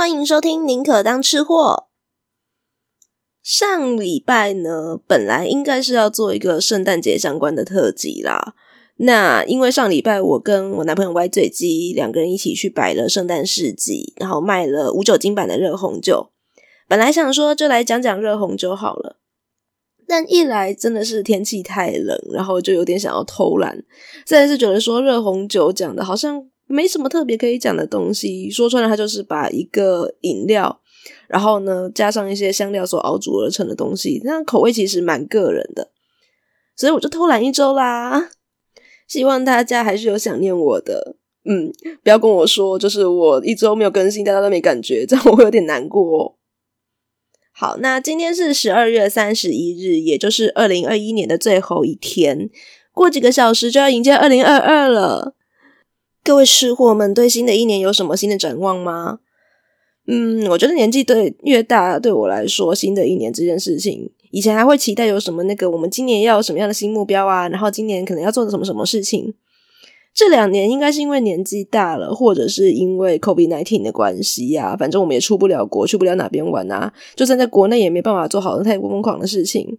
[0.00, 1.88] 欢迎收听宁可当吃货。
[3.42, 8.54] 上礼拜呢，本来应该是要做一个圣诞节相关的特辑啦。
[8.96, 16.30] 那因为上礼拜我跟我男朋友歪嘴鸡两个人一起去摆了圣诞市集，然后卖了无酒精版的热红酒。
[16.88, 19.18] 本来想说就来讲讲热红酒好了，
[20.08, 23.84] 但一来真的是天气太冷，然后就有点想要偷懒。
[24.24, 26.48] 再是觉得说热红酒讲的好像。
[26.70, 30.80] 没什么特别可以讲的东西，说穿了，它就是把一个饮料，
[31.26, 35.90] 然后呢加上一些香料所熬煮而成的东西，那口味其实蛮个人的，
[36.76, 38.30] 所以我就偷懒一周啦。
[39.08, 41.72] 希望大家还是有想念我的，嗯，
[42.04, 46.34] 不要跟我说就是我一周没有更新，大家都没感觉，这样我会有点难过哦。
[47.52, 52.48] 好，那今天是十二月三十一日，也就是二零二一年的最后一天，
[52.92, 55.34] 过几个小时就要迎接二零二二了。
[56.22, 59.20] 各位吃货们，对新的一年有什么新的展望吗？
[60.06, 69.34] 嗯，我觉得年纪对越大，对我来说，新的一年这件事情，以前还会期待有什么那个，我们今年要有什么样的新目标啊，然后今年可能要做的什么什么事情。
[70.12, 79.78] 这两年应该是因为年纪大了，或者是因为 COVID-19 的关系呀、反正我们也出不了国，去不了哪边玩啊，就算在国内也没办法做好太过疯狂的事情，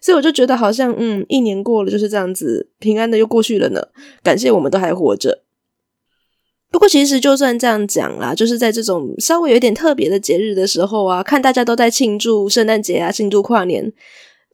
[0.00, 3.88] 所以我就觉得好像，嗯，一年过了就是这样子，平安的又过去了呢。
[4.22, 5.42] 感谢我们都还活着。
[6.72, 13.92] 不过，其实就算这样讲啦，就是在这种稍微有点特别的节日的时候啊，看大家都在庆祝圣诞节啊，庆祝跨年，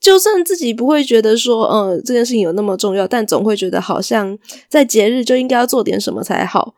[0.01, 4.37] 就算自己不会觉得说，嗯，这件事情有那么重要，但总会觉得好像
[4.69, 6.75] 在节日就应该要做点什么才好。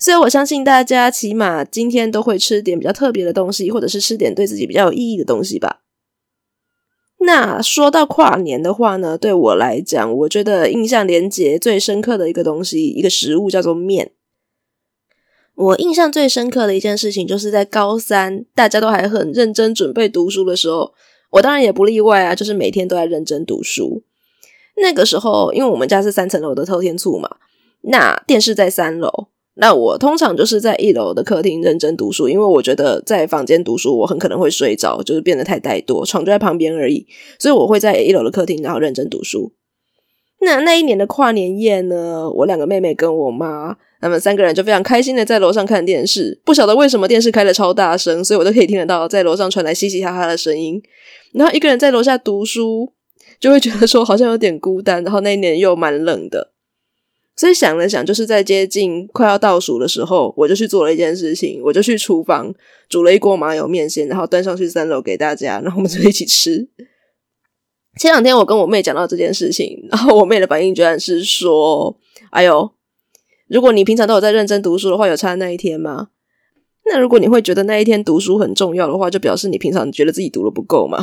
[0.00, 5.82] 所以我相信大家起码今天都会吃点比较特别的东西，或者是吃点对自己比较有意义的东西吧。
[7.20, 14.10] 那说到跨年的话呢，对我来讲，我觉得印象连结最深刻的一个东西，一个食物叫做面。
[15.54, 20.92] 我印象最深刻的一件事情，就是在高三，大家都还很认真准备读书的时候，
[21.30, 24.02] 我当然也不例外啊，就是每天都在认真读书。
[24.76, 27.28] 那个时候，因为我们家是三层楼的透天厝嘛，
[27.82, 37.06] 那电视在三楼，那我通常就是在一楼的客厅认真读书，因为我觉得在房间读书，我很可能会睡着，就是变得太怠惰，床就在旁边而已，
[37.38, 39.52] 所以我会在一楼的客厅，然后认真读书。
[40.44, 46.40] 那那一年的跨年夜呢，我两个妹妹跟我妈，他们三个人就非常开心的在楼上看电视。
[46.44, 50.82] 不晓得为什么电视开得超大声，所以我都可以听得到在楼上传来嘻嘻哈哈的声音。
[51.32, 52.92] 然后一个人在楼下读书，
[53.38, 55.02] 就会觉得说好像有点孤单。
[55.04, 56.52] 然后那一年又蛮冷的，
[57.36, 62.52] 所以想了想，就是在接近快要倒数的时候，我就去做了一件事情，我就去厨房
[62.88, 66.68] 煮了一锅麻油面线，然后端上去三楼给大家，然后我们就一起吃。
[67.98, 71.96] 前两天我跟我妹讲到这件事情，然后我妹的反应居然是说
[72.30, 72.72] ：“哎呦，
[73.48, 76.08] 如果你平常都有在认真读书的话，有差那一天吗？
[76.86, 80.98] 那如果你会觉得那一天读书很重要的话，就表示你平常觉得自己读的不够吗？”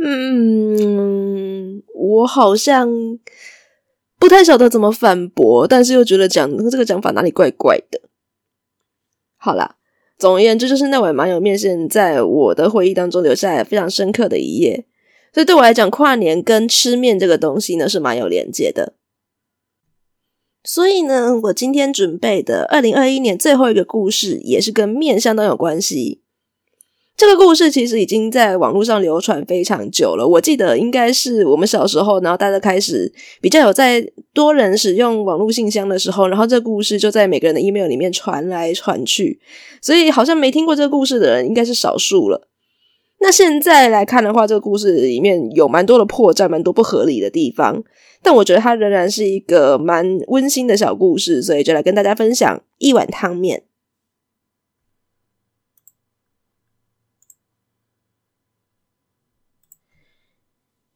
[0.02, 2.88] 嗯，我好像
[4.18, 8.00] 不太晓得怎么反驳，但是又觉得讲这个讲法哪里怪怪的。
[9.36, 9.76] 好啦，
[10.16, 14.86] 总而言之，就是那碗麻油面线在我的回忆当中留下来非常深刻的一页。
[15.32, 18.94] 所以对我来讲，跨年跟吃面这个东西呢，是蛮有连接的。
[20.62, 26.20] 所以呢，我今天准备的二零二一年最后一个故事，也是跟面相当有关系。
[27.16, 30.26] 这个故事其实已经在网络上流传非常久了。
[30.26, 39.38] 我记得应该是我们小时候，然后大家开始比较有在多人使用网络信箱的时候，然后这故事就在每个人的 email 里面传来传去。
[39.82, 42.49] 所以好像没听过这个故事的人，应该是少数了。
[43.22, 47.84] 那现在来看的话，这个故事里面有蛮多的破绽，蛮多不合理的地方，
[48.22, 53.64] 但我觉得它仍然是一个蛮温馨的小故事，所以就来跟大家分享一碗汤面。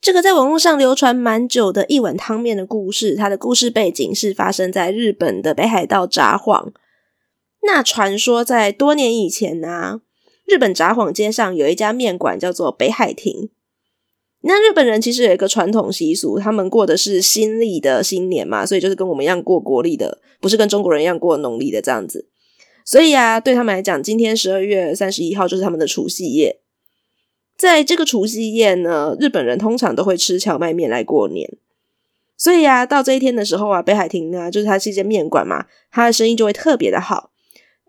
[0.01, 6.73] 这个在网络上流传蛮久的一碗汤面的故事，它的故事背景是发生在日本的北海道札幌。
[7.63, 10.01] 那传说在多年以前呢、
[10.45, 13.49] 日本札幌街上有一家面馆，叫做北海亭。
[14.47, 22.29] 那日本人其实有一个传统习俗，他们过的是新历的新年嘛，所以就是跟我们一样过国历的，不是跟中国人一样过农历的这样子。
[22.85, 26.61] 所以啊，对他们来讲，今天十二月三十一号就是他们的除夕夜。
[27.57, 31.57] 在这个除夕夜呢，日本人通常都会吃荞麦面来过年。
[32.37, 37.31] 所以啊，到这一天的时候啊，北海亭呢，就是它是一间面馆嘛，它的生意就会特别的好，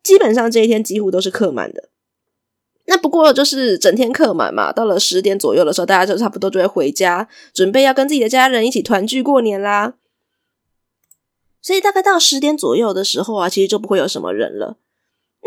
[0.02, 1.90] 基本上这一天几乎都是客满的。
[2.88, 9.96] 那不过就是整天客满嘛，到了十点左右的时候，大家就差不多就会回家，准备要跟自己的家人一起团聚过年啦。
[11.62, 14.78] 所以大概到十点左右的时候啊，其实就不会有什么人了。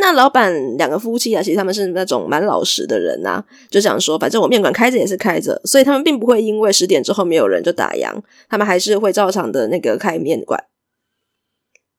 [0.00, 10.64] 那老板两个夫妻啊，其实他们是那种蛮老实的人呐，就想说，反正我面馆开着也是开着，所以他们并不会因为十点之后没有人就打烊，他们还是会照常的那个开面馆。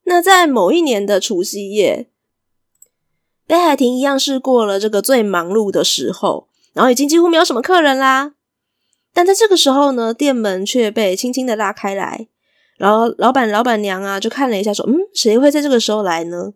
[0.04, 2.10] 那在某一年的除夕夜，
[3.50, 8.34] 北海亭一样是过了这个最忙碌的时候，然后已经几乎没有什么客人啦。
[9.12, 12.28] 但在这个时候呢，店门却被轻轻的拉开来，
[12.78, 16.54] 然后老板老板娘啊就看了一下，说：“嗯，谁会在这个时候来呢？”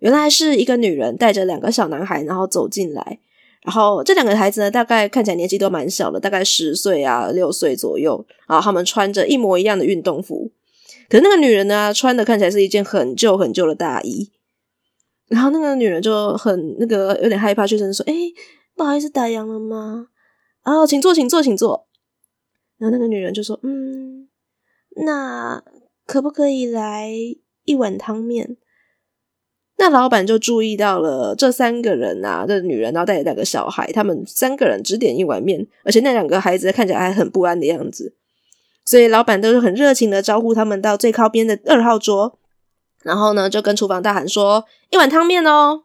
[0.00, 3.18] 原来是一个女人带着两个小男孩，然后走进来。
[3.62, 8.24] 然后这两个孩子呢，大概看起来年纪都蛮小的，大概十岁啊、六岁左右。
[8.46, 10.50] 然后他们穿着一模一样的运动服，
[11.10, 14.30] 可是那个女人呢，穿的看起来是一件很旧很旧的大衣。
[15.28, 18.14] 然后那个女人就很那个有点害怕，怯生说：“哎，
[18.74, 20.06] 不好意思，打烊了吗？
[20.64, 21.86] 哦，请坐，请坐，请坐。”
[22.78, 24.28] 然后那个女人就说：“嗯，
[25.04, 25.62] 那
[26.06, 27.10] 可不可以来
[27.64, 28.56] 一碗汤面？”
[29.78, 38.14] 那老板就注意到了这三个人啊，这女人然后带着两个小孩，他们三个人只点一碗面，而且那两个孩子看起来还很不安的样子，
[38.86, 42.38] 所以老板都是很热情的招呼他们到最靠边的二号桌，
[43.06, 45.84] 然后呢就跟厨房大喊说：“一碗汤面哦！”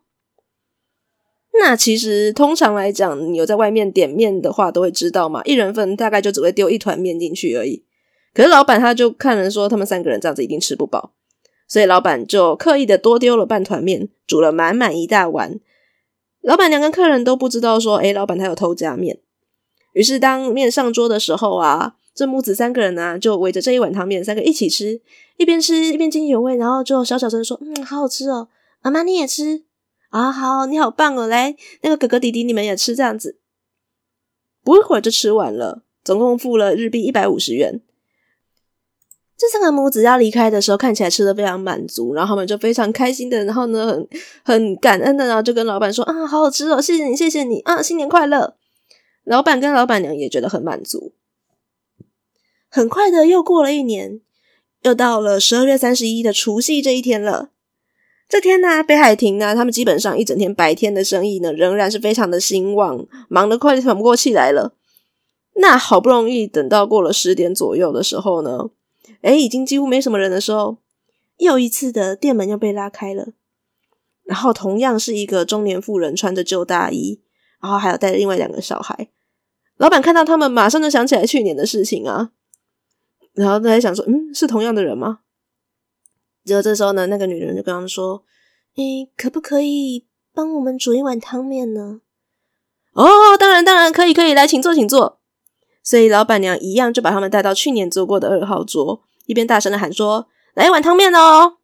[1.53, 7.85] 那其实通常来讲，你有在外面点面的话，都会知道嘛，一人份大概就只会丢一团面进去而已。
[8.33, 11.13] 可是老板他就看人说，他们三个人这样子一定吃不饱。
[11.67, 15.59] 所以老板就刻意的多丢了半团面，煮了满满一大碗。
[16.41, 19.19] 老板娘跟客人都不知道说，诶，老板他有偷加面。
[19.93, 25.01] 于是当面上桌的时候啊，这母子三个人呢、就围着这一碗汤面，三个一起吃，
[25.37, 28.47] 一边吃一边津津有味，然后就小小声说：“嗯，好好吃哦，
[28.83, 29.63] 妈妈你也吃
[30.11, 33.39] 啊，好，你好棒哦，来，那个哥哥弟弟你们也吃这样子。”
[34.63, 37.81] 不一会儿就吃完了，总共付了日币一百五十元。
[39.35, 44.07] 这三个母子要离开的时候，看起来吃的非常满足，然后他们就非常开心的，然后呢，很
[44.43, 48.57] 很感恩的，然后就跟老板说：“啊，好好吃哦，谢谢你，谢谢你啊，新年快乐！”
[49.25, 51.13] 老板跟老板娘也觉得很满足。
[52.73, 54.21] 很快的，又过了一年，
[54.83, 57.49] 又到了十二月三十一的除夕这一天了。
[58.29, 64.73] 这天呢，北海亭呢，他们基本上一整天白天的生意呢，仍然是非常的兴旺，忙得快喘不过气来了。
[65.55, 68.69] 那好不容易等到过了十点左右的时候呢。
[69.23, 70.77] 诶，已经几乎没什么人的时候，
[71.39, 73.33] 又一次的店门又被拉开了，
[74.23, 77.19] 然后同样是一个中年妇人穿着旧大衣，
[77.61, 79.09] 然后还有带着另外两个小孩。
[79.75, 82.31] 老板看到他们，马上就想起来去年的事情啊，
[83.33, 85.19] 然后他在想说，嗯，是同样的人吗？
[86.43, 88.23] 结果这时候呢，那个女人就跟他们说，
[88.75, 92.01] 诶，可不可以帮我们煮一碗汤面呢？
[92.93, 95.19] 哦，当然，当然可以，可以，来，请坐，请坐。
[95.83, 99.03] 所以老板娘一样就把他们带到去年坐过的二号桌。
[99.25, 101.57] 一边大声的喊说：“来一碗汤面哦！”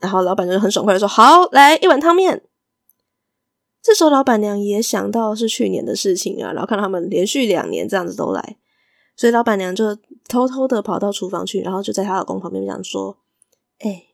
[0.00, 2.42] 然后老板就很爽快的说：“好，来一碗汤面。”
[3.80, 8.56] 这时候老板娘也想到是去年的事情啊，然后看到他们连续两年这样子都来，
[9.18, 9.98] 所以老板娘就
[10.28, 13.18] 偷偷的跑到厨房去，然后就在她老公旁边讲说
[13.80, 14.04] ：“哎，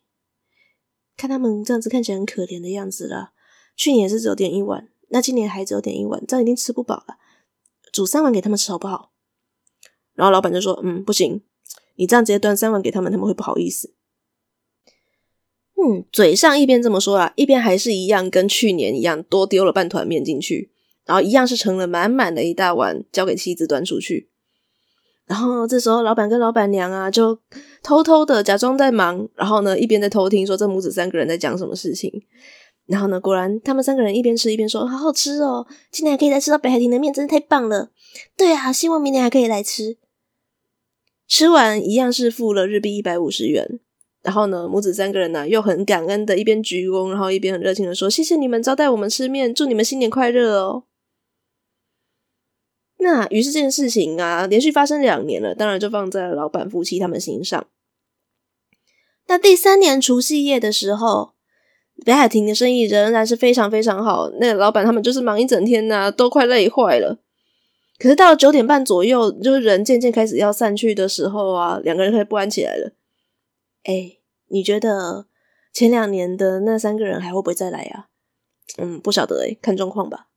[1.14, 3.32] 看他们这样子看起来很可怜的样子了，
[3.76, 7.18] 去年是只有点一碗，那今年还只有点一碗，这样一定吃不饱了，
[7.92, 9.12] 煮三碗给他们吃好不好？”
[10.14, 11.42] 然后老板就说：“嗯，不行。”
[11.96, 13.94] 你这样直接端三碗给他们，他们会不好意思。
[15.76, 20.72] 嗯，嘴上一边这么说啊，一边还是一样跟去年一样，多丢了半团面进去，
[21.04, 24.30] 然后一样是盛了满满的一大碗，交给妻子端出去。
[25.26, 27.38] 然后这时候，老板跟老板娘啊，就
[27.82, 32.12] 偷偷的假装在忙，然后呢，一边在偷听说这母子三个人在讲什么事情。
[32.86, 37.88] 然后呢，果然他们三个人一边吃一边说：“好好吃哦，今年还可以再吃到北海亭的面，真的太棒了。”
[38.36, 39.96] 对啊，希望明年还可以来吃。
[41.26, 43.80] 吃完一样是付了日币一百五十元，
[44.22, 50.84] 然后呢，母子三个人呢、又很感恩的，一边鞠躬，然后一边很热情的说：“谢谢你们招待我们吃面，祝你们新年快乐哦。”
[53.04, 57.66] 那于是这件事情啊，连续发生两年了，当然就放在了老板夫妻他们心上。
[59.26, 61.34] 那第三年除夕夜的时候，
[62.02, 67.20] 北海亭的生意仍然是非常非常好，那老板他们就是忙一整天呐、都快累坏了。
[67.98, 72.92] 可是到了九点半左右，就是人渐渐开始要散去的时候啊，两个人开始不安起来了。
[73.84, 74.16] 哎，
[74.48, 75.26] 你觉得
[75.74, 78.08] 前两年的那三个人还会不会再来啊？
[78.78, 80.28] 嗯，不晓得哎，看状况吧。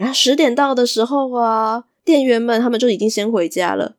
[0.00, 3.96] 然后十点到的时候啊，店员们他们就已经先回家了。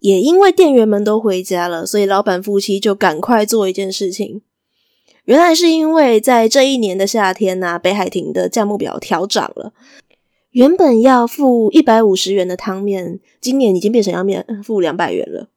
[0.00, 4.42] 也因为店员们都回家了，所以老板夫妻就赶快做一件事情。
[5.24, 9.72] 原来是因为在这一年的夏天呐、北海亭的价目表调涨了。
[10.50, 15.48] 原本要付一百五十元的汤面，今年已经变成要面付两百元了。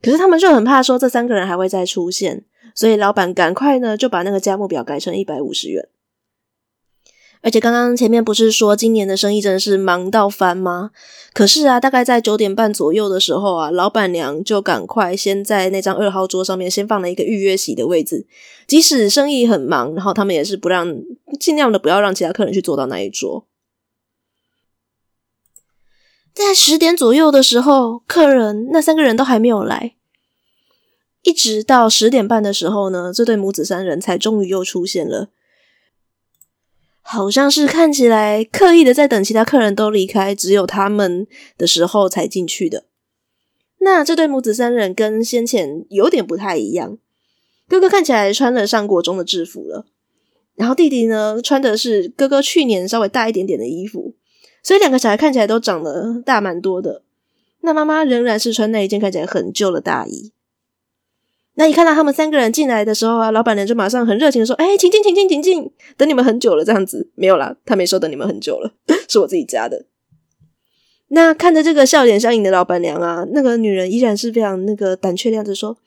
[0.00, 2.44] 可是他们就很怕说这三个人还会再出现，
[2.76, 5.88] 所以老板赶快呢就把那个价目表改成一百五十元。
[7.46, 10.90] 而且刚刚前面不是说今年的生意真的是忙到翻吗？
[11.32, 18.26] 可是啊，大概在九点半左右的时候啊，老板娘就赶快先在那张二号桌上面先放了一个预约席的位置，
[18.66, 20.92] 即使生意很忙，然后他们也是不让，
[21.38, 23.46] 尽量的不要让其他客人去坐到那一桌。
[26.34, 29.94] 在十点左右的时候，客人那三个人都还没有来，
[31.22, 35.28] 一直到十点半的时候呢，这对母子三人才终于又出现了。
[37.08, 41.24] 好像是看起来刻意的在等其他客人都离开，只有他们
[41.56, 42.84] 的时候才进去的。
[43.78, 46.98] 那这对母子三人跟先前有点不太一样，
[47.68, 49.86] 哥哥看起来穿了上国中的制服了，
[50.56, 54.16] 然后弟弟呢穿的是哥哥去年稍微大一点点的衣服，
[54.60, 57.02] 所以两个小孩看起来都长得大蛮多的。
[57.60, 60.32] 那妈妈仍然是穿那一件看起来很旧的大衣。
[61.58, 68.72] 那一看到他们三个人进来的时候啊，老板娘就马上很热情的说：“哎，请进，请进，请进，等你们很久了。”这样子没有啦，他没说等你们很久了，
[69.08, 69.86] 是我自己加的。
[71.08, 75.78] 那看着这个笑脸相迎的老板娘啊，那个女人依然是非常那个胆怯的样子说：“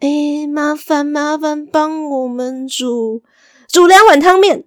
[0.00, 3.22] 哎，麻烦麻烦帮我们煮
[3.68, 4.64] 煮两碗汤面。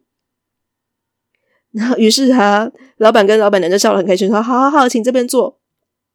[1.73, 5.58] ”然后于是他老板跟老板娘就笑得很开心，说：“好好好，请这边坐。”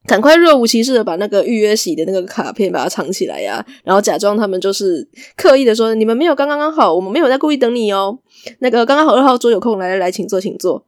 [0.07, 8.19] 赶快若无其事的把那个预约席的那个卡片把它藏起来呀，然后假装他们就是刻意的说，你们没有刚刚刚好，我们没有在故意等你哦。
[8.59, 10.87] 那个刚刚好二号桌有空，来来来，请坐请坐。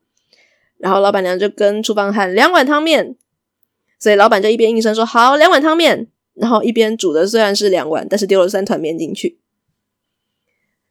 [0.76, 3.16] 然后老板娘就跟厨房喊两碗汤面，
[3.98, 9.38] 所以老板就一边应声说好两碗汤面，然后一边煮的虽然是两碗，但是丢了三团面进去。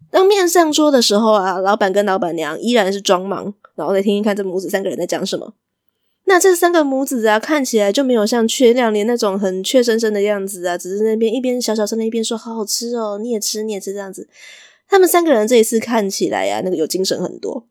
[0.09, 5.53] 当面上桌的时候啊，老板跟老板娘依然是装忙，然后再听听看这母子三个人在讲什么。
[6.27, 14.27] 那这三个母子啊，看起来就没有像缺两年那种很怯生生的样子啊，只是那边一边小小声的，一边说好好吃哦，你也吃，你也吃这样子。
[14.87, 17.67] 他们三个人这一次看起来呀、那个有精神很多。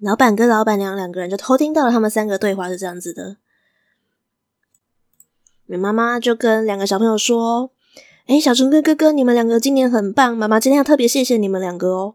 [0.00, 3.36] 老板跟老板娘两个人就偷听到了他们三个对话是这样子的。
[5.66, 7.72] 妈妈就跟两个小朋友说
[8.26, 12.14] ：“哎，小纯跟哥哥，你们两个今年很棒，妈妈今天要特别谢谢你们两个哦。”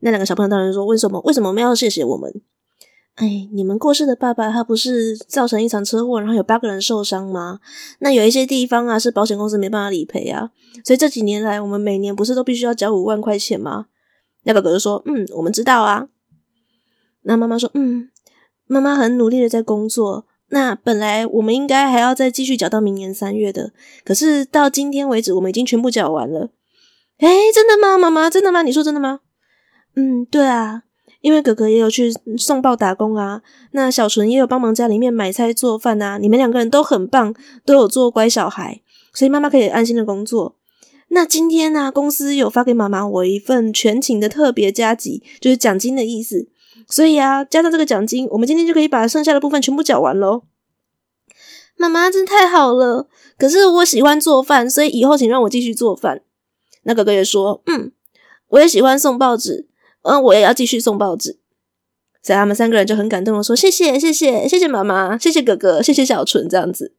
[0.00, 1.20] 那两个小朋友当然说：“为什么？
[1.22, 2.32] 为什么我们要谢谢我们？”
[3.16, 7.60] 哎，你们过世的爸爸，他不是造成一场车祸，然后有八个人受伤吗？
[8.00, 10.50] 那有一些地方啊，是保险公司没办法理赔啊。
[10.84, 13.86] 所以这几年来，我们每年不是都必须要缴五万块钱吗？
[14.42, 16.08] 那哥哥就说：“嗯，我们知道啊。”
[17.24, 18.10] 那妈妈说：“嗯，
[18.66, 20.26] 妈妈很努力的在工作。
[20.50, 23.72] 那本来我们应该还要再继续缴到明年三月的，
[24.04, 26.50] 可是到今天为止，我们已经全部缴完了。”
[27.18, 27.96] 哎，真的吗？
[27.96, 28.60] 妈妈，真的吗？
[28.60, 29.20] 你说真的吗？
[29.94, 30.82] 嗯，对啊。
[31.26, 33.42] 因为哥哥也有去送报打工啊，
[33.72, 38.80] 那小纯也有帮忙家里面买菜做饭啊，你们两个人都很棒，都有做乖小孩，
[39.12, 40.54] 所以妈妈可以安心的工作。
[41.08, 46.46] 那今天呢、公司有发给妈妈我一份全勤的特别加急，就是奖金的意思。
[46.86, 50.44] 所以啊，加上这个奖金，我们今天就可以把剩下的部分全部缴完喽。
[51.76, 56.22] 妈妈真太好了，可是我喜欢做饭，所以以后请让我继续做饭。
[56.84, 57.90] 那哥哥也说，嗯，
[58.50, 59.66] 我也喜欢送报纸。
[60.06, 61.38] 嗯，我也要继续送报纸，
[62.22, 66.94] 所以他们三个人就很感动的说：“谢谢，谢谢，谢谢妈妈，谢谢哥哥，谢谢小纯。”这样子，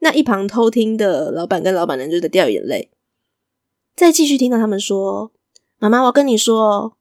[0.00, 2.90] 那一旁偷听的老板跟老板娘就在掉眼泪。
[3.94, 5.32] 再继续听到他们说
[5.78, 6.96] ：“妈妈，我跟你说，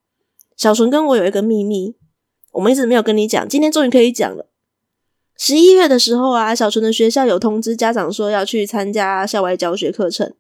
[0.56, 1.96] 小纯跟我有一个秘密，
[2.52, 4.50] 我们一直没有跟你讲，今天终于可以讲了。
[5.38, 10.34] 十一月的时候啊，小纯的学校有通知家长说要去参加校外教学课程。”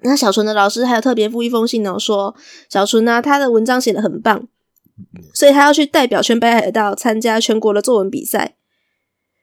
[0.00, 2.34] 那小纯的老师还有特别附一封信哦，说
[2.68, 4.46] 小纯呢，他的文章写的很棒，
[5.34, 8.56] 所以他要去代表全北海道参加全国的作文比赛。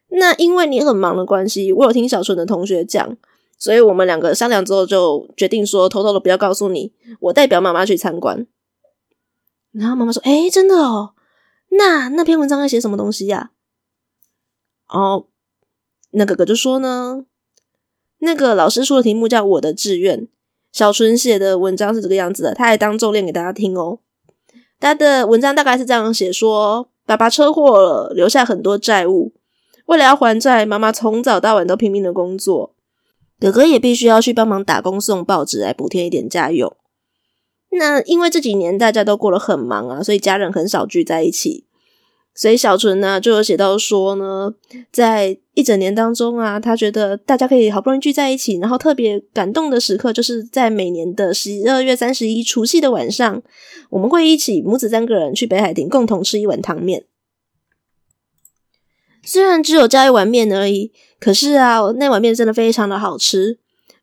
[0.09, 3.17] 那因为你很忙的关系，我有听小纯的同学讲，
[3.57, 8.47] 所以我们两个商量之后就决定说，偷偷的不要告诉你，我代表妈妈去参观。
[9.71, 11.15] 然后妈妈说：“诶，真的哦，
[11.71, 13.51] 那那篇文章要写什么东西呀？”
[14.87, 15.25] 哦，
[16.11, 17.25] 那哥哥就说呢，
[18.19, 20.21] 那个老师出的题目叫《我的志愿》。
[20.75, 23.99] 小纯写的文章是这个样子的，他还当众念给大家听哦。
[24.77, 29.31] 他的文章大概是这样写说：爸爸车祸了，留下很多债务，
[29.85, 32.75] 为了要还债，妈妈从早到晚都拼命的工作，
[33.39, 36.75] 哥哥也必须要去帮忙打工送报纸来补贴一点家用。
[37.69, 41.65] 那因为这几年大家都过得很忙啊，所以家人很少聚在一起。
[42.37, 44.53] 所以小纯呢，就有写到说呢，
[44.91, 53.41] 在一整年当中啊，他觉得大家可以好不容易聚在一起，然后特别感动的时刻，就是在每年的十二月三十一除夕的晚上，
[53.89, 57.05] 我们会一起母子三个人去北海亭共同吃一碗汤面。
[59.23, 63.59] 虽然只有加一碗面而已，可是啊，那碗面真的非常的好吃，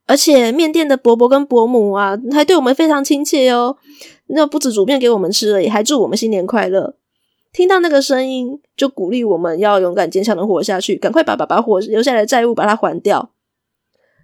[0.07, 3.77] 而且面店的伯伯跟伯母啊，还对我们非常亲切哦。
[4.29, 6.97] 那不止煮面给我们吃而已，还祝我们新年快乐。
[7.53, 13.33] 听到那个声音，就鼓励我们要勇敢坚强的活下去，赶快把把把火留下来的债务把它还掉。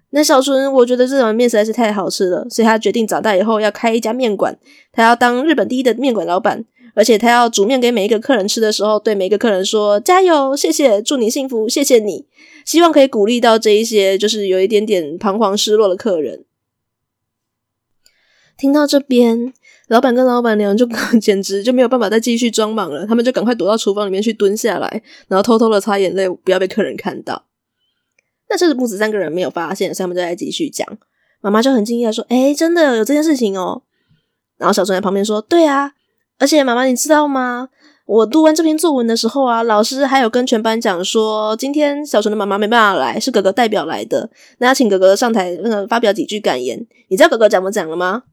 [0.09, 4.57] 那小纯，我觉得这碗面实在是太好吃了，所以他决定长大以后要开一家面馆，
[4.91, 12.25] 他要当日本第一的面馆老板，而且他要煮面给每一个客人吃的时候，对每一个客人说：“加油，谢谢，祝你幸福，谢谢你。”
[12.65, 16.45] 希望可以鼓励到这一些就是有一点点彷徨失落的客人。
[18.57, 19.53] 听到这边。
[19.89, 20.87] 老板跟老板娘就
[21.21, 27.45] 简直就没有办法再继续装忙了，他们就赶快躲到厨房里面去蹲下来，然后偷偷的擦眼泪，不要被客人看到。
[28.49, 30.87] 那这是母子三个人没有发现，所以他们就在继续讲。
[31.41, 33.83] 妈妈就很惊讶说：“诶，真的有这件事情哦。”
[34.57, 35.93] 然后小春在旁边说：“对啊，
[36.37, 37.69] 而且妈妈你知道吗？
[38.05, 46.85] 我读完这篇作文的时候啊，老师还有跟全班讲说，今天小春的妈妈没办法来，是哥哥代表来的，那要请哥哥上台那个发表几句感言。
[47.07, 48.23] 你知道哥哥怎么讲了吗？”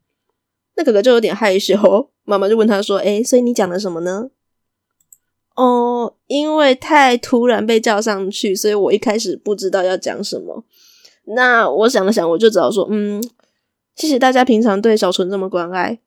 [0.76, 4.28] 那哥哥就有点害羞，妈妈就问他说：“诶，所以你讲了什么呢？”
[5.56, 10.64] 哦，因为太突然被叫上去，所以我一开始不知道要讲什么。
[11.25, 13.25] 那我想了想，我就只好说：“嗯，
[13.95, 15.99] 谢谢大家平常对小纯这么关爱。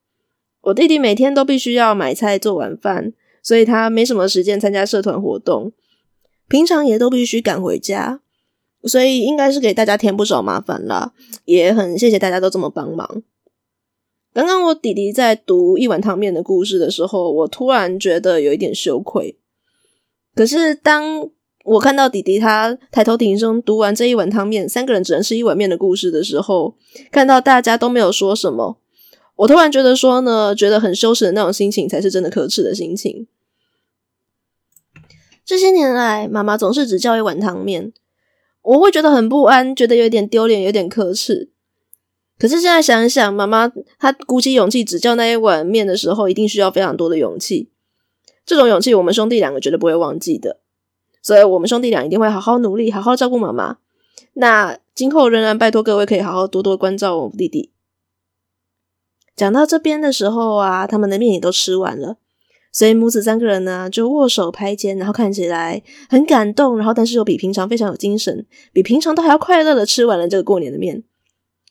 [0.62, 5.72] 我弟弟每天都必须要买菜做晚饭，所以他没什么时间参加社团活动，
[6.48, 8.22] 平常也都必须赶回家，
[8.84, 11.14] 所以应该是给大家添不少麻烦啦。
[11.46, 13.24] 也很谢谢大家都这么帮忙。”
[14.34, 19.38] 刚刚我弟弟在读一碗汤面的故事的时候，我突然觉得有一点羞愧。
[20.36, 21.30] 可是当
[21.66, 26.76] 我看到弟弟他抬头挺胸读完这一碗汤面，三个人只能吃一碗面的故事的时候，
[27.12, 28.78] 看到大家都没有说什么，
[29.36, 33.28] 我突然觉得说呢，觉得很羞耻的那种心情，才是真的可耻的心情。
[35.44, 37.92] 这些年来，妈妈总是只叫一碗汤面，
[38.62, 41.50] 我会觉得很不安，觉得有点丢脸，有点可耻。
[42.40, 47.70] 可是现在想一想，妈妈她鼓起勇气指教那一碗面的时候，一定需要非常多的勇气。
[48.46, 50.62] 这种勇气，我们兄弟两个绝对不会忘记的。
[51.22, 53.78] 所以，我们兄弟俩一定会好好努力，好好照顾妈妈。
[54.34, 57.72] 那今后仍然拜托各位，可以好好多多关照我弟弟。
[59.36, 62.16] 讲到这边的时候啊，他们的面也都吃完了，
[62.72, 71.04] 所以母子三个人呢就握手拍肩，然后看起来很感动，然后但是又比平常非常有精神，比平常都还要快乐的吃完了这个过年的面。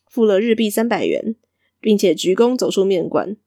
[0.09, 1.35] 付了日币三百元，
[1.79, 3.37] 并且鞠躬走出面馆。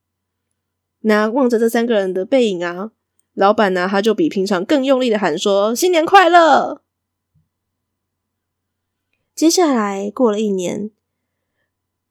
[1.00, 2.92] 那望着这三个人的背影啊，
[3.34, 6.80] 老板呢，他就比平常更用力的喊说：“新年快乐！”
[9.34, 10.92] 接下来过了一年，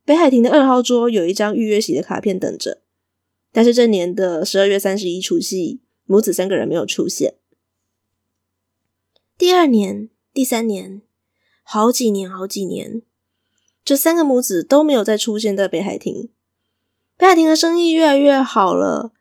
[0.04, 2.82] 北海亭的二号桌有一张预约席的卡片等着，
[3.54, 7.36] 但是这年的十二月三十一除夕，母子三个人没有出现。
[9.38, 11.02] 第二年、第三年，
[11.64, 13.04] 好几年，好几年。
[13.84, 16.30] 这三个母子都没有再出现在北海亭。
[17.18, 19.12] 北海亭的生意越来越好了，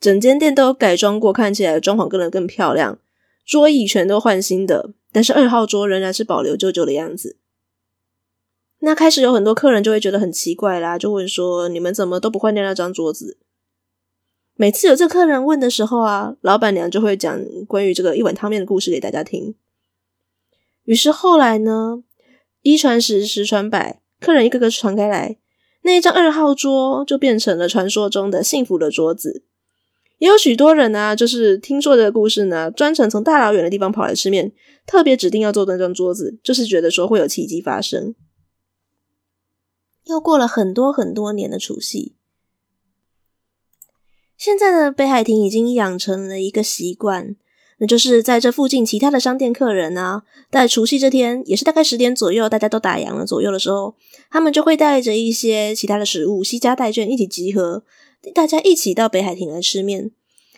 [0.00, 2.98] 整间店都有改装过，看起来装潢更得更漂亮，
[3.44, 7.36] 桌椅全都换新的，但是二号桌仍然是保留旧旧的样子。
[8.80, 13.38] 那开始有很多客人就会觉得很奇怪啦，就问说：“你们怎么都不换掉那张桌子？”
[14.54, 19.54] 每次有这客人问的时候啊，老板娘就会讲关于这个一碗汤面的故事给大家听。
[20.84, 22.02] 于是后来呢，
[22.62, 24.00] 一传十，十传百。
[24.20, 25.38] 客人一个个传开来，
[25.82, 29.44] 那一张二号桌就变成了传说中的幸福的桌子。
[30.18, 34.52] 也有许多人呢、就是听说这个故事呢，专程从大老远的地方跑来吃面，
[34.86, 38.14] 特别指定要坐那张桌子，就是觉得说会有奇迹发生。
[40.04, 42.14] 又过了很多很多年的除夕，
[44.38, 47.36] 现在的北海亭已经养成了一个习惯。
[47.78, 53.94] 那就是在这附近，其他的商店客人啊，在除夕这天，也是大概十点左右，大家都打烊了左右的时候，
[54.30, 57.84] 他们就会带着一些其他的食物，西家带眷一起集合，
[58.34, 60.10] 大家一起到北海亭来吃面，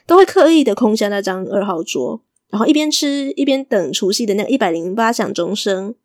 [0.07, 5.97] 都会刻意的空下那张二号桌，然后一边吃一边等除夕的那个一百零八响钟声，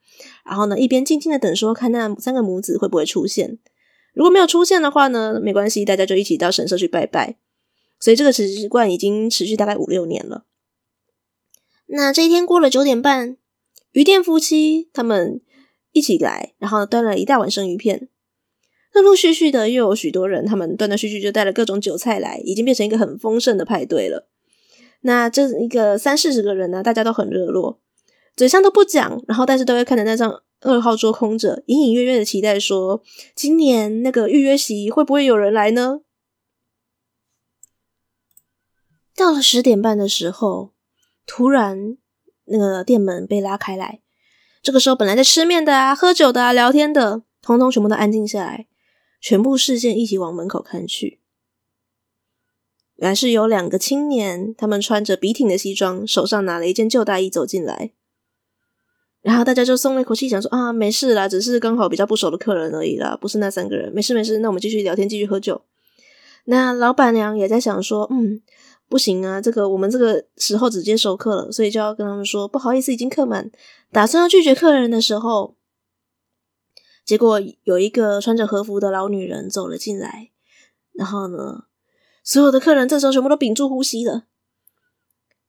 [0.44, 3.60] 然后呢，一边静静的等说，看那三个母子会不会出现。
[4.16, 7.36] 如果没有出现的话呢，没关系，大家就一起到神社去拜拜。
[8.00, 10.46] 所以这个习惯已经持续大概五六年了。
[11.88, 13.38] 那这一天过了九点半，
[13.92, 15.42] 鱼店夫妻他们
[15.92, 18.10] 一起来，然后端了一大碗生鱼片。
[18.94, 24.28] 陆陆续续的又有许多人，他们断断续续就带了各种酒菜来，已经变成一个很丰盛的派对了。
[25.02, 27.80] 那这一个三四十个人呢，大家都很热络，
[28.36, 33.04] 嘴上都不讲，然后但是都会看着那张二号桌空着，隐隐约约的期待说，
[33.36, 36.02] 今年那个预约席会不会有人来呢？
[39.16, 40.73] 到了十点半的时候。
[41.26, 41.98] 突然，
[42.46, 44.02] 那个店门被拉开来。
[44.62, 48.68] 这个时候，本来在吃面的啊、喝酒的啊、聊天的，通通全部都安静下来，
[49.20, 51.20] 全部视线一起往门口看去。
[52.96, 57.92] 原来是有两个青年，他们穿着笔挺的西装，手上拿了一件旧大衣走进来。
[59.22, 65.64] 然后大家就松了一口气，想说啊，没事啦，只是刚好比较不熟的客人而已啦，不是那三个人，没事没事，那我们继续聊天，继续喝酒。
[66.46, 68.42] 那老板娘也在想说，嗯，
[68.94, 73.50] 不行啊，这个我们这个时候直接收客了，所以就要跟他们说不好意思，已经客满，
[73.92, 75.56] 打算要拒绝客人的时候，
[77.04, 80.30] 结果有一个穿着和服的老女人走了进来，
[80.92, 81.64] 然后呢，
[82.24, 84.26] 所有的客人这时候全部都屏住呼吸了，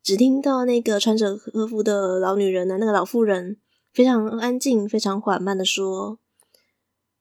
[0.03, 3.59] 只听到那个穿着和服的老女人呢，那个老妇人。
[3.93, 6.19] 非常安静、非常缓慢的说：“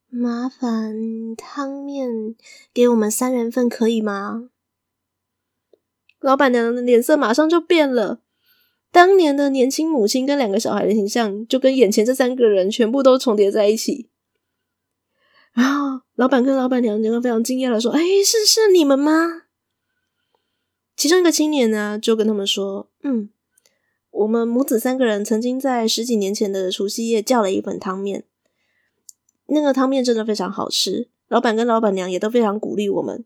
[0.10, 2.36] 麻烦汤面
[2.74, 4.50] 给我们三人份，可以吗？”
[6.24, 8.22] 老板娘的脸色马上就变了，
[8.92, 14.10] 当年的年轻母亲跟两个小孩的形象，就跟眼前这三个人全部都重叠在一起。
[15.54, 19.44] 然后，老板跟老板娘两个非常惊讶的说：“哎，是是你们吗？”
[20.96, 23.30] 其中一个青年呢，就跟他们说：“嗯。”
[24.14, 28.26] 我们母子三个人曾经在十几年前的除夕夜叫了一份汤面，
[29.48, 33.26] 那个汤面真的非常好吃，老板跟老板娘也都非常鼓励我们，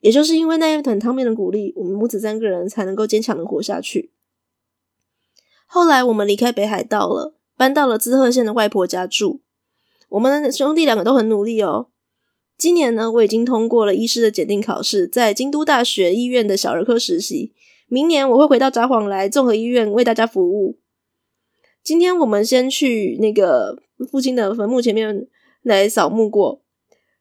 [0.00, 4.10] 也就是因为那一桶汤面的鼓励，我们母子三个人才能够坚强的活下去。
[5.66, 9.40] 后来我们离开北海道了，搬到了滋贺县的外婆家住。
[10.08, 11.88] 我们兄弟两个都很努力哦。
[12.58, 17.54] 今年呢，我已经通过了医师的检定考试，在京都大学医院的小儿科实习。
[17.86, 20.78] 明年我会回到札幌来综合医院为大家服务。
[21.82, 25.26] 今天我们先去那个父亲的坟墓前面
[25.62, 26.62] 来扫墓过。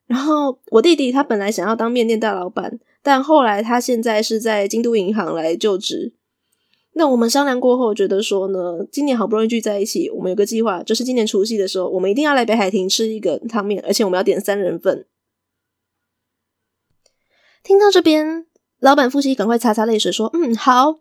[0.09, 6.15] 然后我弟弟他本来想要当面店大老板，但后来他现在是在京都银行来就职。
[6.93, 15.05] 那我们商量过后，觉得说呢，今年好不容易聚在一起，我们有个计划，就是今年除夕的时候，我们一定要来北海亭吃一个汤面，而且我们要点三人份。
[17.63, 18.47] 听到这边。
[18.79, 20.99] 老板夫妻赶快擦擦泪水，说：“嗯，好，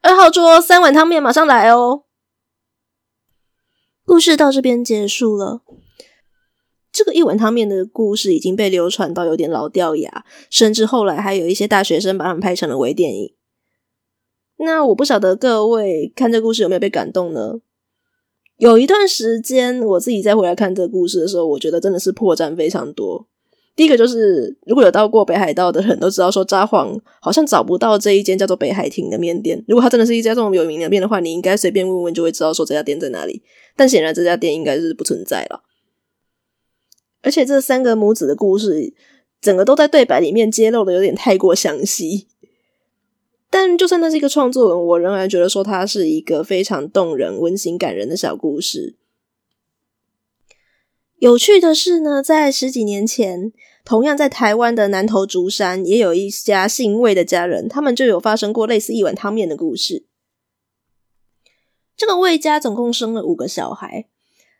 [0.00, 2.04] 二号桌三碗汤面，马上来哦。”
[4.06, 5.62] 故事到这边结束了。
[6.96, 13.34] 这个一碗汤面的故事已经被流传到有点老掉牙，甚至后来还有一些大学生把他们拍成了微电影。
[14.56, 17.60] 那我不晓得各位看这故事有没有被感动呢？
[18.56, 23.28] 有一段时间，我自己再回来看这个故事的时候，我觉得真的是破绽非常多。
[23.74, 29.62] 第一个就是，如果有到过北海道的人都知道，说札幌好像找不到这一间叫做北海亭的面店。
[29.68, 33.42] 如果它真的是一家这么有名的店的话，你应该随便问问就会知道说这家店在哪里。
[33.76, 35.60] 但显然这家店应该是不存在了。
[37.26, 38.94] 而且这三个母子的故事，
[39.40, 42.28] 整个都在对白里面揭露的有点太过详细。
[43.50, 48.94] 但就算那是一个创作文，我仍然觉得说它是一个非常动人、温馨、感人的小故事。
[51.16, 53.52] 有趣的是呢，在十几年前，
[53.84, 60.06] 同样在台湾的南投竹山，也有一家姓魏的家人，他们就有发生过类似一碗汤面的故事。
[61.96, 64.06] 这个魏家总共生了五个小孩，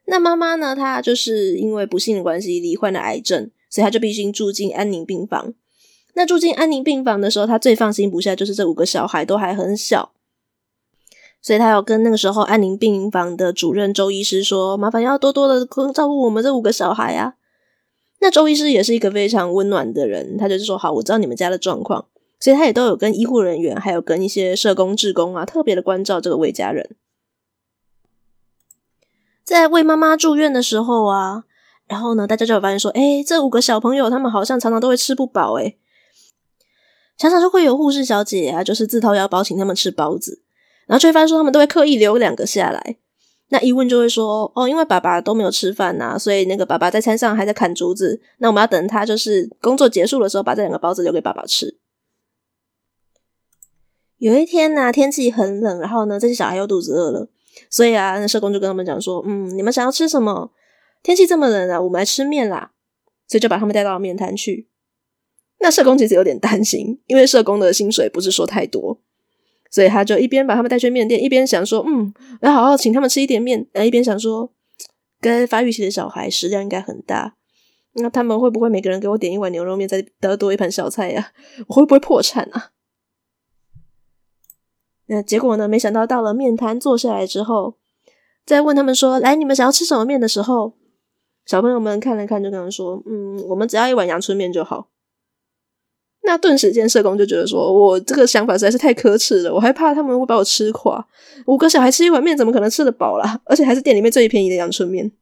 [0.06, 5.52] 那妈妈呢，她就是因为不幸的关系罹患了癌症，所以她就必须住进安宁病房。
[6.14, 10.12] 那住进安宁病房的时候，她最放心不下就是这五个小孩都还很小。
[11.42, 15.64] 所以他要跟那个时候安宁病房的主任周医师说：“麻烦要多多的
[15.94, 17.34] 照顾我们这五个小孩啊。”
[18.18, 22.06] 那周医师也是一个非常温暖的人，他就是说：“好，我知道你们家的状况。”
[22.40, 26.96] 所以他也都有跟医护人员，还有跟一些社工、志工啊，特别的关照这个魏家人。
[29.46, 31.44] 在为妈妈住院的时候啊，
[31.86, 35.78] 然后呢，大家就有发现说：“诶，这五个小朋友他们好像常常都会吃不饱，诶，
[37.16, 40.42] 常常就会有护士小姐啊，就是自掏腰包请他们吃包子。”
[40.88, 42.96] 然后就会发现说，他们都会刻意留两个下来。
[43.48, 48.20] 那一问就会说，哦，因为爸爸都没有吃饭呐，所以那个爸爸在餐上还在砍竹子。
[48.38, 51.78] 那我们要等他就是工作结束的时候，把这两个包子留给爸爸吃。
[54.18, 57.28] 有一天呢，天气很冷，然后呢，这些小孩又肚子饿了，
[57.70, 60.52] 所以啊，那社工就跟他们讲说，嗯，你们想要吃什么？
[61.02, 62.72] 天气这么冷啊，我们来吃面啦。
[63.28, 64.68] 所以就把他们带到面摊去。
[65.58, 69.00] 那社工其实有点担心，因为社工的薪水不是说太多。
[69.68, 74.52] 所以他就一边把他们带去面店，一边想说：“嗯，要好好请他们吃一点面。”然后一边想说
[75.20, 77.34] ：“跟发育期的小孩食量应该很大，
[77.94, 81.32] 那他们会不会每个人给我点一碗牛肉面，再得多一盘小菜呀？
[81.66, 82.70] 我会不会破产啊？”
[85.06, 85.68] 那结果呢？
[85.68, 87.74] 没想到到了面摊坐下来之后，
[88.44, 90.72] 再问他们说：“来，你们想要吃什么面的时候，
[91.44, 94.88] 小朋友们看了看，就跟他们说：‘嗯，我们只要一碗阳春面就好。’”
[96.22, 101.06] 那顿时间，社工就觉得说：“我这个想法实在是太可耻了，我还怕他们会把我吃垮。
[101.46, 103.40] 五个小孩吃一碗面，怎么可能吃得饱啦？
[103.44, 105.12] 而且还是店里面最便宜的阳春面。”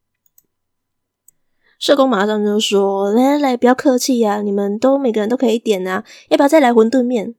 [1.78, 7.34] 社工马上就说：“来来来，不要客气呀，你们都每个人都可以点啊，要不要再来馄饨面？”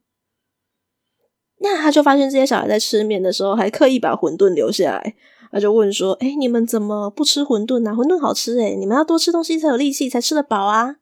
[1.57, 5.15] 那他就发现这些小孩在吃面的时候，还刻意把馄饨留下来。
[5.51, 7.93] 他就问说：“哎，你们怎么不吃馄饨啊？
[7.93, 10.97] 馄饨好吃诶，你们要多吃东西才有力气，才吃得饱啊。”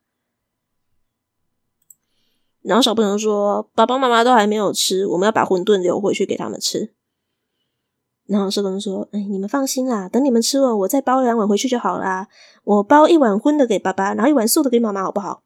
[2.61, 6.93] 然后小朋友说：“爸爸妈妈都还没有吃，我们要把馄饨留回去给他们吃。”
[8.27, 12.27] 然后社工说：“哎，你们放心啦，等你们吃完，我再包两碗回去就好啦。
[12.63, 15.41] 我包一碗荤的给爸爸，然后一碗素的给妈妈，好不好？”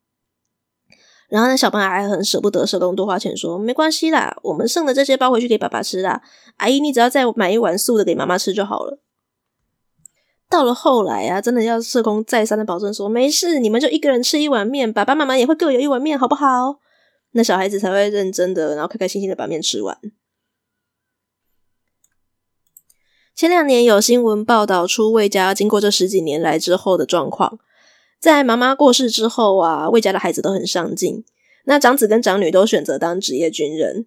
[1.28, 6.22] 然后那小朋友还很舍不得社工多花钱，说：“没关系啦，我们剩的这些包回去给爸爸吃啦。
[6.56, 9.02] 阿姨，你只要再买一碗素的给妈妈吃就好了。”
[10.50, 16.80] 到了后来啊，真的要社工再三的保证说：“没事，你们就一个人吃一碗面，爸爸妈妈也会各有一碗面，好不好？”
[17.32, 20.00] 那小孩子才会认真的，然后开开心心的把面吃完。
[23.36, 27.60] 前两年有新闻报道出魏家经过这十几年来之后的状况，
[28.20, 31.24] 在妈妈过世之后啊，魏家的孩子都很上进，
[31.66, 34.06] 那长子跟长女都选择当职业军人，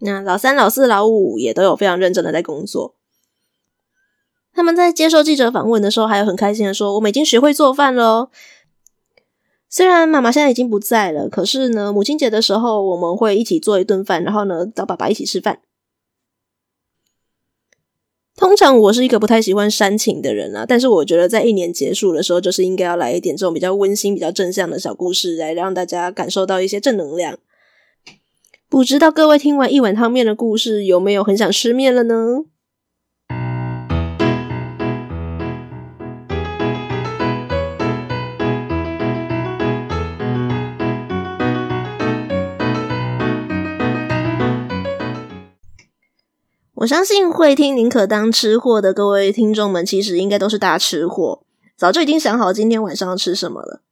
[0.00, 2.96] 那老三、老四、老五也都有非常认真的在工作。
[4.52, 8.30] 他们在接受记者访问的时候，还有很开心的说：“我们已经学会做饭了。”
[9.70, 15.60] 虽然妈妈现在已经不在了，可是呢，母亲节的时候我们会一起做一顿饭，然后呢，找爸爸一起吃饭。
[18.36, 27.38] 通常我是一个不太喜欢煽情的人啊，但是我觉得在一年结束的时候，就是应该要来一点这种比较温馨、比较正向的小故事，来让大家感受到一些正能量。
[28.68, 32.44] 不知道各位听完一碗汤面的故事，有没有很想吃面了呢？
[46.82, 51.44] 我相信会听宁可当吃货的各位听众们，其实应该都是大吃货，
[51.76, 53.82] 早就已经想好今天晚上要吃什么了。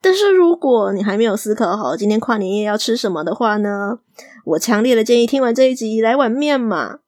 [0.00, 3.98] 但是如果你还没有思考好今天跨年夜要吃什么的话呢，
[4.44, 7.00] 我强烈的建议听完这一集来碗面嘛。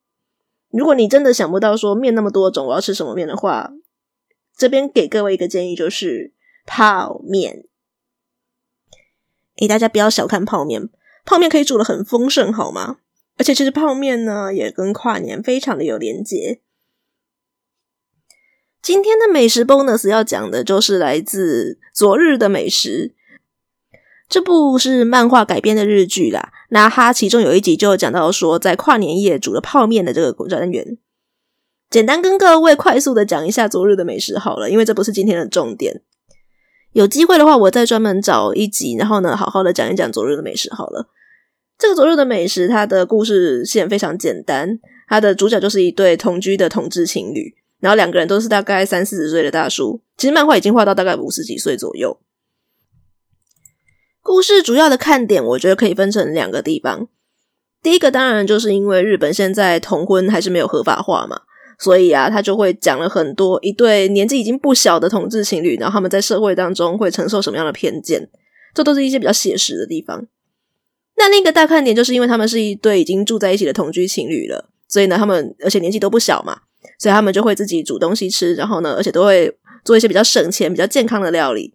[0.72, 3.70] 如果你真的想不到说面那么多种，我要吃什么面的话，
[4.56, 6.32] 这边给各位一个建议就是
[6.66, 7.66] 泡面。
[9.58, 10.90] 诶，大家不要小看泡面，
[11.24, 12.96] 泡面可以煮得很丰盛，好吗？
[13.42, 16.61] 而且其实泡面呢，也跟跨年非常的有连结。
[18.81, 23.14] 今天的美食 bonus 要讲的就是来自《昨日的美食》
[24.28, 26.52] 这部是漫画改编的日剧啦。
[26.68, 30.98] 那它其中有一集就讲到说，在跨年夜煮了泡面的这个单元。
[31.90, 36.00] 简单跟各位快速的讲一下《昨日的美食》好了，因为这不是今天的重点。
[36.92, 41.09] 有机会的话，我再专门找一集，然后呢，好好的讲一讲《昨日的美食》好了。
[41.82, 44.78] 这个昨日的美食，它的故事线非常简单。
[45.08, 50.00] 它的主角就是一对同居的同志情侣，然后两个人都是大概三四十岁的大叔。
[50.16, 52.20] 其实漫画已经画到大概五十几岁左右。
[54.20, 57.08] 故事主要的看点，我觉得可以分成两个地方。
[57.82, 61.40] 第一个当然就是因为日本现在同婚还是没有合法化嘛，
[61.80, 68.30] 所以啊，他就会讲了很多一对年纪已经不小的同志情侣，然后他们在社会当中会承受什么样的偏见，
[68.72, 70.28] 这都是一些比较写实的地方。
[71.24, 76.62] 那另一个大看点，就是因为他们是一对已经住在一起的同居情侣了，所以呢，他们而且年纪都不小嘛，
[76.98, 81.74] 所以他们就会自己煮东西吃，然后呢，而且都会做一些比较省钱、比较健康的料理。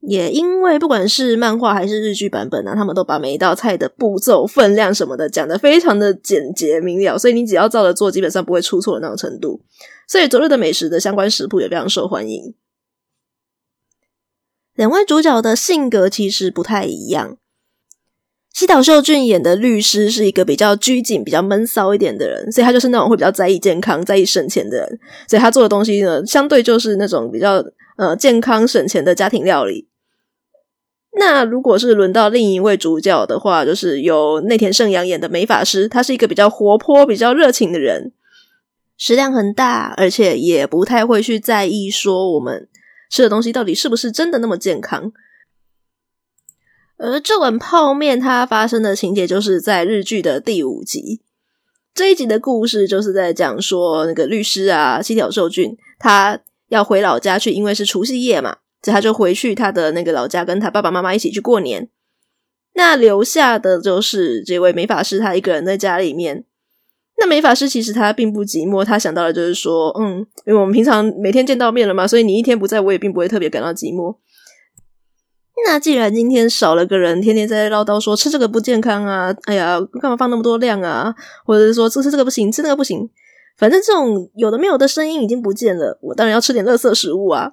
[0.00, 9.62] 也因为不管是漫画还是日剧版本呢，他们都把每一道菜的步骤、分量什么的讲得非常的简洁明了，所以你只要照着做，基本上不会出错的那种程度。
[10.06, 12.54] 所以昨日的美食的相关食谱也非常受欢迎。
[14.74, 17.38] 两位主角的性格其实不太一样。
[18.52, 24.98] 西岛秀俊演的律师是一个比较拘谨、比较闷骚一点的人，所以他就是那种会比较在意健康、在意省钱的人。
[25.28, 27.64] 所以他做的东西呢，相对就是那种比较
[27.96, 29.88] 呃健康、省钱的家庭料理。
[31.18, 38.12] 那如果是轮到另一位主角的话，就是由内田圣阳演的美法师，他是一个比较活泼、比较热情的人，
[38.96, 42.68] 食量很大，而且也不太会去在意说我们
[43.10, 45.12] 吃的东西到底是不是真的那么健康。
[47.02, 51.22] 而这碗泡面，它发生的情节就是在日剧的第五集。
[51.94, 61.88] 这一集的故事就是在讲说，那个律师啊，西条寿俊，他要回老家去，因为是除夕夜嘛，所以他就回去他的那个老家，跟他爸爸妈妈一起去过年。
[62.74, 66.44] 那留下的就是这位美法师，他一个人在家里面。
[67.16, 74.16] 那美法师其实他并不寂寞，他想到的就是说，嗯，因为我们平常每天见到面了嘛，所以你一天不在，我也并不会特别感到寂寞。
[75.66, 81.14] 那既然今天少了个人，天天在唠叨说吃这个不健康啊，哎呀，干嘛放那么多量啊？
[81.44, 83.08] 或者是说吃吃这个不行，吃那个不行，
[83.58, 87.52] 反正这种有的没有的声音已经不见了，我当然要吃点垃圾食物啊。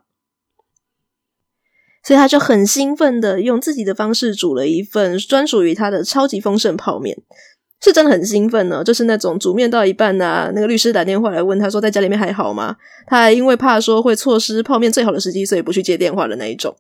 [2.04, 7.18] 所以他就很兴奋的用自己的方式煮了一份专属于他的超级丰盛泡面，
[7.82, 8.82] 是真的很兴奋呢。
[8.82, 12.78] 就是那种煮面到一半啊，那个律师打电话来问他说在家里面还好吗？
[13.08, 16.78] 他还因为怕说会错失泡面最好的时机，所以不去接电话的那一种。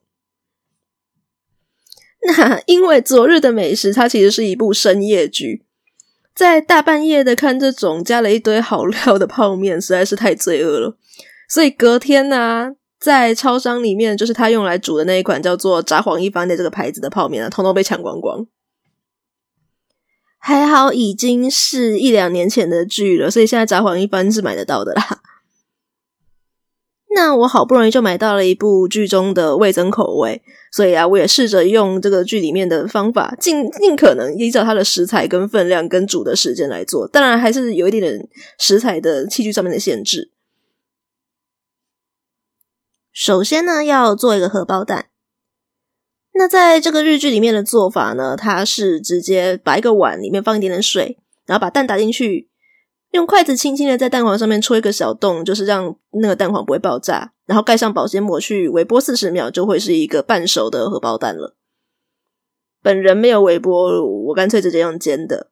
[2.35, 5.63] 那因为昨日的美食，它其实是一部深夜剧。
[6.35, 10.97] 在大半夜的看这种加了一堆好料的泡面，实在是太罪恶了。
[11.47, 18.45] 所以隔天呢、在超商里面，就是他用来煮的那一款叫做“札幌一番”的这个牌子的泡面啊，通通被抢光光。
[20.37, 25.21] 还好已经是一两年前的剧了，所以现在“札幌一番”是买得到的啦。
[27.17, 30.39] 那我好不容易就买到了一部剧中的味噌口味，
[30.71, 37.07] 所以啊，我也试着用这个剧里面的方法，尽尽可能依照它的食材跟分量跟煮的时间来做。
[37.07, 40.31] 当然，还是有一点点食材的器具上面的限制。
[43.11, 45.07] 首先呢，要做一个荷包蛋。
[46.35, 52.51] 那在这个日剧里面的做法呢，它是直接把一个碗里面放一点点水，然后把蛋打进去。
[53.11, 61.55] 用筷子轻轻的在蛋黄上面戳一个小洞，就是让那个蛋黄不会爆炸，然后盖上保鲜膜去微波四十秒，就会是一个半熟的荷包蛋了。
[62.83, 65.51] 本人没有微波，我干脆直接用煎的，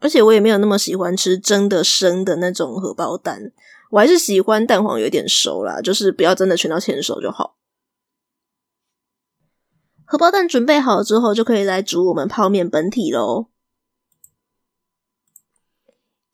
[0.00, 3.52] 而且我也没有那么喜欢吃蒸的生的那种荷包蛋，
[3.90, 7.56] 我还是喜欢蛋黄有点熟啦，就是不要真的全到全熟就好。
[10.04, 13.48] 荷包蛋准备好之后，就可以来煮我们泡面本体喽。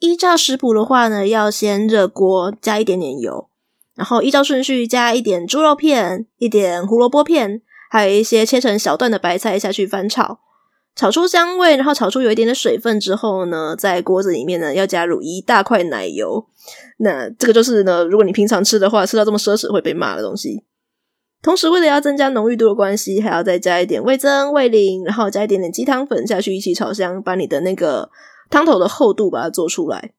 [0.00, 3.48] 依照食谱的话呢，要先热锅，加一点点油，
[3.94, 7.60] 然后依照顺序加一点猪肉片、一点胡萝卜片，
[7.90, 10.40] 还有一些切成小段的白菜下去翻炒，
[10.96, 16.46] 炒出香味，然后炒出有一点点水分之后呢，在锅子里面呢要加入一大块奶油。
[16.96, 20.64] 那这个就是呢，如果你平常吃的话，吃到这么奢侈会被骂的东西。
[21.42, 28.10] 同时，为了要增加浓郁度的关系，还要再加一点味噌、味淋，然后加一点点鸡汤粉下去一起炒香，把你的那个。
[28.50, 30.12] 汤头的厚度把它做出来。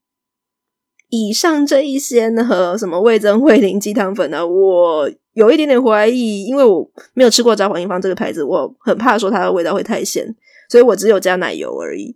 [1.09, 10.33] 以上这一些呢，和什么味增、味醂、鸡汤粉呢，我有一点点怀疑，因为我没有吃过札幌一番这个牌子，我很怕说它的味道会太咸，
[10.69, 12.15] 所以我只有加奶油而已。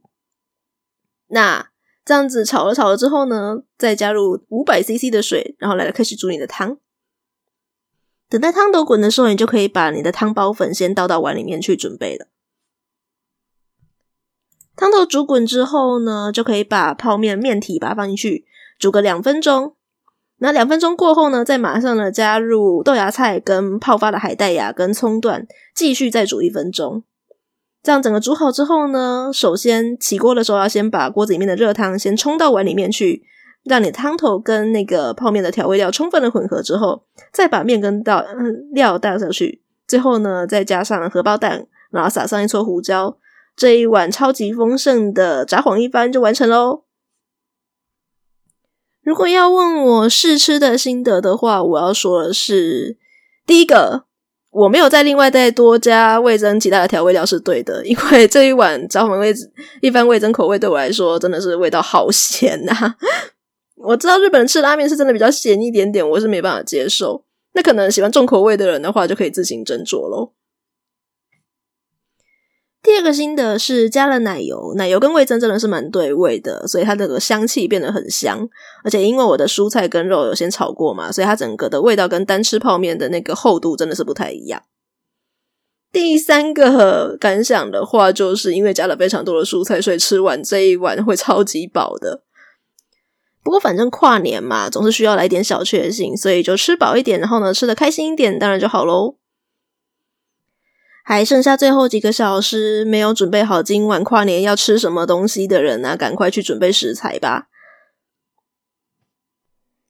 [1.27, 1.69] 那
[2.05, 6.77] 这样子炒了炒了之后呢，再加入五百 CC 的水，然后来开始煮你的汤。
[8.29, 12.27] 等待汤头滚的时候，你就可以把你的汤包粉先倒到碗里面去准备了。
[14.75, 18.45] 汤头煮滚之后呢，就可以把泡面面体把它放进去
[18.77, 19.75] 煮个两分钟。
[20.39, 27.03] 那两分钟过后呢，再马上呢加入豆芽菜跟泡发的海带芽跟葱段，继续再煮一分钟。
[27.81, 33.23] 这样整个煮好之后呢，首先起锅的时候要先把锅子里面的热汤先冲到碗里面去，
[33.63, 38.21] 让你汤头跟那个泡面的调味料充分的混合之后，再把面跟倒
[38.73, 43.15] 料倒上去，最后呢再加上荷包蛋，然后撒上一撮胡椒。
[43.55, 46.83] 这一碗超级丰盛的札幌一番就完成喽。
[49.01, 52.97] 如果要问我试吃的心得的话，我要说的是：
[53.45, 54.05] 第一个，
[54.49, 59.33] 我没有再另外再多加味噌其他的调味料是对的，因为这一碗札幌味
[59.81, 62.95] 一番味噌口味对我来说真的是味道好咸呐、
[63.77, 67.23] 我知道日本人吃拉面是真的比较咸一点点，我是没办法接受。
[67.53, 70.31] 那可能喜欢重口味的人的话，就可以自行斟酌喽。
[72.85, 78.47] 第二个心得是加了奶油，奶油跟味噌真的是蛮对味的，所以它这个香气变得很香。
[78.83, 84.61] 而且因为我的蔬菜跟肉有先炒过嘛，所以它整个的味道跟单吃泡面的那个厚度真的是不太一样。
[85.91, 92.21] 第三个感想的话，就是因为加了非常多的蔬菜，所以吃完这一碗会超级饱的。
[93.43, 99.15] 不过反正跨年嘛，总是需要来点小确幸，所以就吃饱一点，然后呢吃的开心一点，当然就好喽。
[101.07, 107.47] 还剩下最后几个小时，没有准备好今晚跨年要吃什么东西的人啊，赶快去准备食材吧！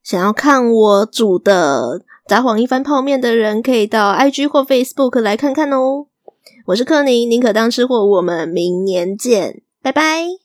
[0.04, 6.08] 想要看我煮的札幌一番泡面的人，可以到 IG 或 Facebook 来看看哦。
[6.66, 10.45] 我是柯宁，宁可当吃货，我们明年见，拜拜。